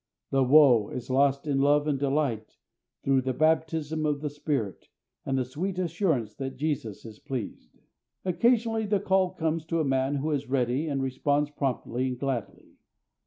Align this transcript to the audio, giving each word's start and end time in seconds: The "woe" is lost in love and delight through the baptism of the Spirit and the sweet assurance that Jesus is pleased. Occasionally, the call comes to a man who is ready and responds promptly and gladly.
The 0.31 0.43
"woe" 0.43 0.89
is 0.89 1.11
lost 1.11 1.45
in 1.45 1.59
love 1.59 1.85
and 1.85 1.99
delight 1.99 2.57
through 3.03 3.21
the 3.21 3.35
baptism 3.35 4.03
of 4.03 4.21
the 4.21 4.31
Spirit 4.31 4.89
and 5.27 5.37
the 5.37 5.45
sweet 5.45 5.77
assurance 5.77 6.33
that 6.37 6.57
Jesus 6.57 7.05
is 7.05 7.19
pleased. 7.19 7.77
Occasionally, 8.25 8.87
the 8.87 8.99
call 8.99 9.29
comes 9.29 9.63
to 9.65 9.79
a 9.79 9.85
man 9.85 10.15
who 10.15 10.31
is 10.31 10.49
ready 10.49 10.87
and 10.87 11.03
responds 11.03 11.51
promptly 11.51 12.07
and 12.07 12.17
gladly. 12.17 12.79